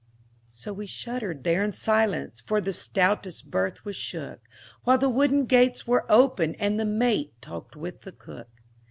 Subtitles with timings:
[0.47, 4.39] So we shuddered there in silence, For the stoutest berth was shook,
[4.83, 8.49] While the wooden gates were opened And the mate talked with the cook.